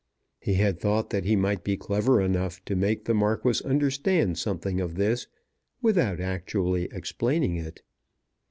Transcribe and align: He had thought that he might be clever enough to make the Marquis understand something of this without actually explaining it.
He 0.39 0.55
had 0.55 0.79
thought 0.79 1.11
that 1.11 1.25
he 1.25 1.35
might 1.35 1.63
be 1.63 1.77
clever 1.77 2.21
enough 2.21 2.65
to 2.65 2.75
make 2.75 3.05
the 3.05 3.13
Marquis 3.13 3.63
understand 3.63 4.39
something 4.39 4.81
of 4.81 4.95
this 4.95 5.27
without 5.83 6.19
actually 6.19 6.85
explaining 6.85 7.55
it. 7.57 7.83